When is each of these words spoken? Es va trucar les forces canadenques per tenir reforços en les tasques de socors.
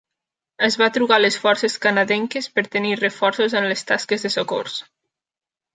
Es 0.67 0.77
va 0.81 0.87
trucar 0.95 1.19
les 1.21 1.37
forces 1.43 1.75
canadenques 1.83 2.49
per 2.57 2.65
tenir 2.77 2.97
reforços 3.05 3.59
en 3.61 3.73
les 3.73 3.87
tasques 3.93 4.27
de 4.29 4.35
socors. 4.41 4.85